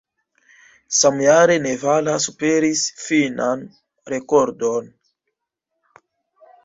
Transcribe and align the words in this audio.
Samjare 0.99 1.57
Nevala 1.65 2.15
superis 2.25 2.85
finnan 3.03 3.63
rekordon. 4.15 4.93